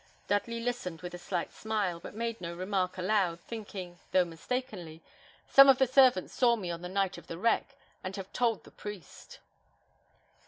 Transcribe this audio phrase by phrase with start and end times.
[0.27, 5.03] Dudley listened with a slight smile, but made no remark aloud, thinking, though mistakenly,
[5.47, 8.63] "Some of the servants saw me on the night of the wreck, and have told
[8.63, 9.37] the priest."